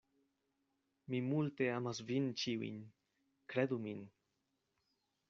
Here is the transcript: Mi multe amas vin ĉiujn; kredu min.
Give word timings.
Mi 1.13 1.19
multe 1.25 1.67
amas 1.75 2.01
vin 2.07 2.31
ĉiujn; 2.45 2.79
kredu 3.55 3.79
min. 3.85 4.03